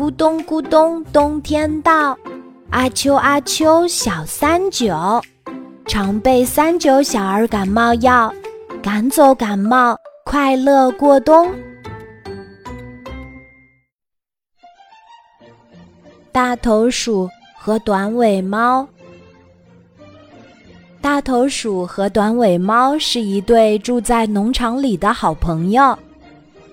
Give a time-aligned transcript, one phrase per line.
[0.00, 2.16] 咕咚咕咚，冬天到，
[2.70, 4.96] 阿秋阿秋小三九，
[5.84, 8.32] 常备三九小儿感冒药，
[8.82, 9.94] 赶走感冒，
[10.24, 11.54] 快乐过冬。
[16.32, 17.28] 大头鼠
[17.58, 18.88] 和短尾猫。
[21.02, 25.94] 大头鼠和短尾猫是一对住在农场里的好朋友。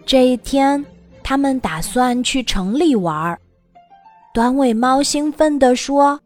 [0.06, 0.86] 这一天，
[1.30, 3.38] 他们打算去城里玩儿。
[4.34, 6.18] 短尾猫兴奋地说：“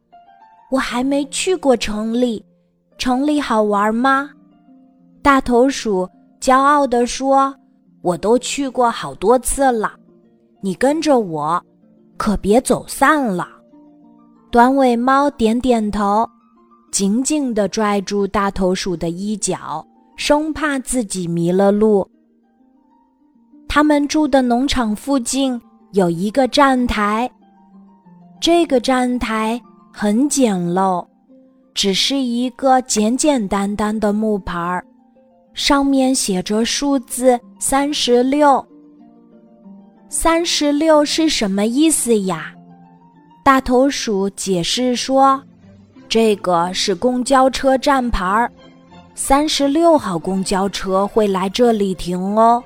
[0.69, 2.45] 我还没去过城里，
[2.99, 4.29] 城里好玩吗？”
[5.23, 6.07] 大头鼠
[6.39, 7.51] 骄傲地说
[8.03, 9.91] ：“我都去过好多次了，
[10.61, 11.59] 你跟着我，
[12.15, 13.49] 可别走散了。”
[14.51, 16.29] 短尾猫点点头。
[16.91, 19.83] 紧紧地拽住大头鼠的衣角，
[20.15, 22.07] 生怕自己迷了路。
[23.73, 25.59] 他们住的农场附近
[25.93, 27.31] 有一个站台，
[28.37, 29.61] 这个站台
[29.93, 31.07] 很简陋，
[31.73, 34.83] 只是一个简简单单的木牌儿，
[35.53, 38.61] 上面写着数字三十六。
[40.09, 42.53] 三十六是什么意思呀？
[43.41, 45.41] 大头鼠解释说。
[46.09, 48.51] 这个是公交车站牌儿，
[49.15, 52.61] 三十六号公交车会来这里停哦。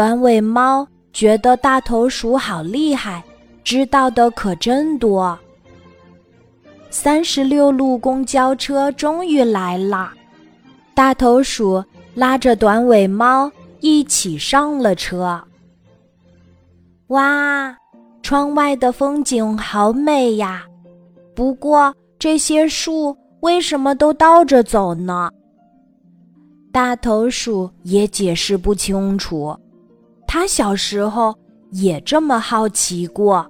[0.00, 3.22] 短尾猫觉得大头鼠好厉害，
[3.62, 5.38] 知道的可真多。
[6.88, 10.10] 三十六路公交车终于来了，
[10.94, 11.84] 大头鼠
[12.14, 15.38] 拉着短尾猫一起上了车。
[17.08, 17.76] 哇，
[18.22, 20.64] 窗外的风景好美呀！
[21.34, 21.94] 不过。
[22.18, 25.30] 这些树为什么都倒着走呢？
[26.72, 29.54] 大头鼠也解释不清楚。
[30.32, 31.36] 他小时候
[31.72, 33.44] 也这么好奇过。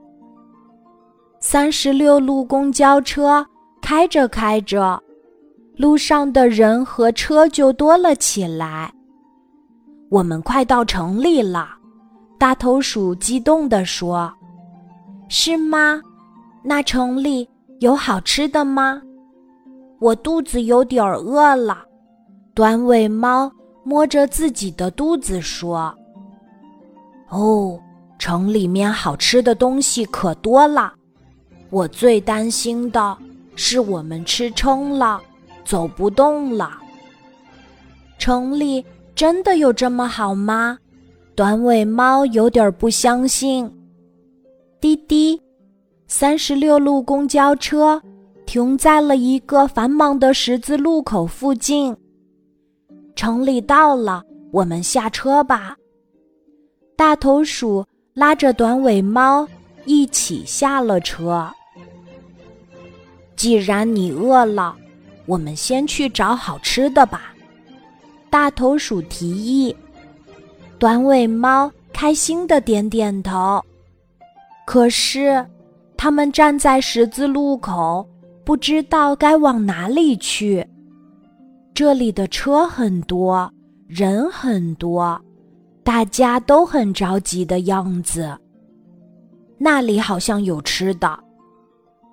[1.39, 3.47] 三十六路公交车
[3.83, 4.99] 开着开着，
[5.77, 8.91] 路上的人和车就多了起来。
[10.09, 11.69] 我们快到城里了，
[12.39, 14.33] 大头鼠激动地说
[15.29, 16.01] ：“是吗？
[16.65, 17.47] 那城里……”
[17.81, 19.03] 有好吃的吗？
[19.99, 21.85] 我肚子有点饿了。
[22.55, 23.53] 短尾猫
[23.85, 25.95] 摸着自己的肚子说
[27.31, 27.81] ：“哦，
[28.19, 30.93] 城里面好吃的东西可多了。
[31.71, 33.17] 我最担心的
[33.57, 35.21] 是我们吃撑了，
[35.65, 36.79] 走不动了。
[38.19, 40.79] 城里真的有这么好吗？”
[41.37, 43.71] 短尾猫有点不相信。
[44.81, 45.41] 滴滴。
[46.07, 48.03] 三十六路公交车
[48.45, 51.97] 停在了一个繁忙的十字路口附近。
[53.15, 55.77] 城里到了，我们下车吧。
[57.01, 59.49] 大头鼠拉着短尾猫
[59.87, 61.51] 一起下了车。
[63.35, 64.77] 既然你饿了，
[65.25, 67.33] 我们先去找好吃的吧。
[68.29, 69.75] 大头鼠提议。
[70.79, 73.65] 短尾猫开心的点点头。
[74.67, 75.47] 可是。
[75.97, 78.07] 他们站在十字路口，
[78.43, 80.67] 不知道该往哪里去。
[81.75, 83.51] 这里的车很多，
[83.87, 85.21] 人很多，
[85.83, 88.37] 大家都很着急的样子。
[89.59, 91.19] 那里好像有吃的，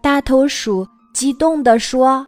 [0.02, 2.26] 大头鼠激动地说：“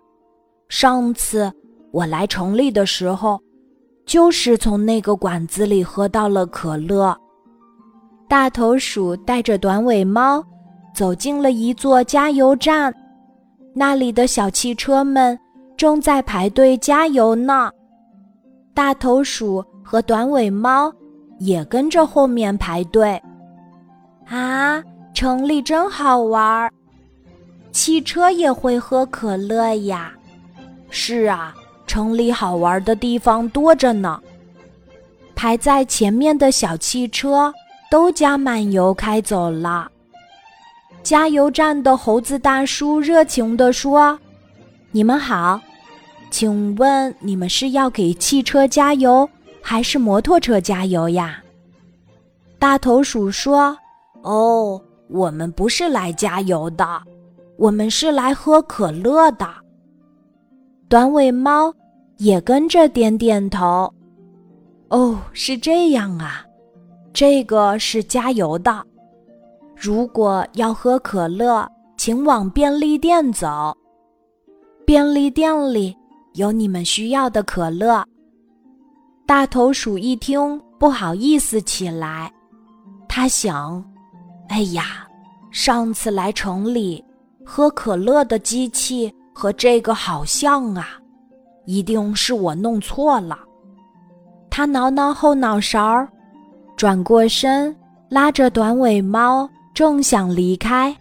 [0.69, 1.51] 上次
[1.91, 3.39] 我来城里的时候，
[4.05, 7.17] 就是从那个馆子里喝到了可乐。”
[8.29, 10.43] 大头鼠带着短尾猫。
[10.91, 12.93] 走进了一座加油站，
[13.73, 15.39] 那里的小汽车们
[15.77, 17.71] 正在排队加油呢。
[18.73, 20.91] 大头鼠和短尾猫
[21.39, 23.21] 也跟着后面排队。
[24.27, 24.81] 啊，
[25.13, 26.71] 城里真好玩儿，
[27.71, 30.13] 汽车也会喝可乐呀。
[30.89, 31.55] 是啊，
[31.87, 34.21] 城里好玩的地方多着呢。
[35.35, 37.53] 排在前面的小汽车
[37.89, 39.89] 都加满油开走了。
[41.01, 44.19] 加油站的猴子大叔热情地说
[44.91, 45.59] ：“你们好，
[46.29, 49.27] 请问你们是要给汽车加油
[49.69, 51.43] 还是摩托车加油呀？”
[52.57, 53.77] 大头鼠说
[54.23, 56.83] ：“哦，我们不是来加油的，
[57.55, 59.47] 我们是来喝可乐的。”
[60.89, 61.71] 短尾猫
[62.17, 63.93] 也跟着点点头
[64.89, 66.43] ：“哦，是这样啊，
[67.13, 68.83] 这个是加油的。”
[69.77, 73.71] 如果要喝可乐，请往便利店走。
[74.83, 75.95] 便利店里
[76.33, 78.03] 有你们需要的可乐。
[79.29, 82.33] 大头鼠一听，不好意思起来。
[83.07, 83.85] 他想
[84.49, 85.07] ：“哎呀，
[85.51, 87.05] 上次来城里
[87.45, 90.97] 喝可乐的机器和这个好像啊，
[91.67, 93.37] 一定是我弄错了。
[94.49, 96.07] 他挠挠后脑勺，
[96.75, 97.75] 转过身，
[98.09, 100.97] 拉着短尾猫，正想离开。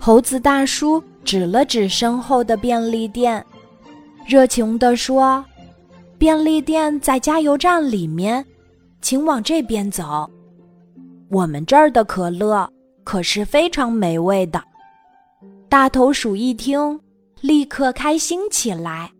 [0.00, 3.44] 猴子大叔指了指身后的便利店，
[4.24, 5.44] 热情地说
[6.18, 8.44] ：“便利店在加油站里面，
[9.00, 10.28] 请往这边走。
[11.30, 12.68] 我们这儿的可乐
[13.04, 14.62] 可是非常美味的。”
[15.68, 16.98] 大头鼠一听，
[17.40, 19.10] 立刻开心起来，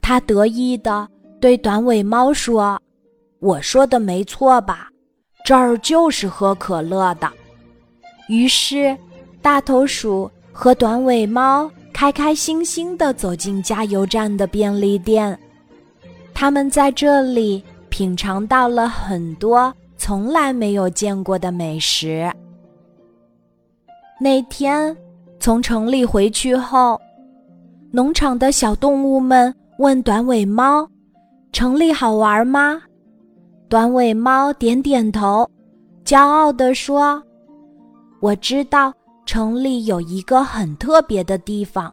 [0.00, 1.08] 他得意地
[1.40, 2.80] 对短尾猫说
[3.40, 4.88] ：“我说的没错吧？
[5.44, 7.30] 这儿就是喝可乐的。”
[8.28, 8.96] 于是。
[9.42, 15.38] 大头鼠和短尾猫开开心心地走进加油站的便利店，
[16.34, 22.30] 他们在这里品尝到了很多从来没有见过的美食。
[24.20, 24.94] 那天
[25.38, 27.00] 从城里回去后，
[27.90, 30.86] 农场的小动物们问短尾猫
[31.52, 32.82] ：“城里好玩吗？”
[33.70, 35.48] 短尾猫点点头，
[36.04, 37.22] 骄傲地说
[38.20, 38.92] ：“我知道。”
[39.26, 41.90] 城里有一个很特别的地方，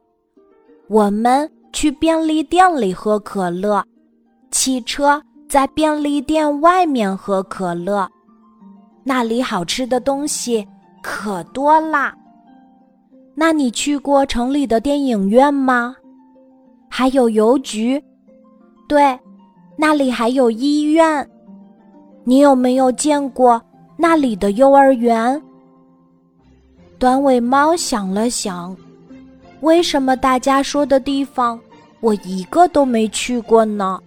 [0.90, 3.82] 我们去便利店里喝可乐，
[4.52, 8.08] 汽车在便利店外面喝可乐，
[9.04, 10.68] 那里好吃的东西
[11.02, 12.14] 可多啦。
[13.34, 15.96] 那你去过城里的电影院吗？
[16.90, 18.04] 还有邮局，
[18.88, 19.18] 对，
[19.78, 21.28] 那里还有医院。
[22.26, 23.60] 你有没有见过
[23.98, 25.42] 那里的幼儿园？
[27.00, 28.76] 短尾猫想了想，
[29.62, 31.60] 为什么大家说的地方，
[32.02, 34.00] 我一个都没去过呢？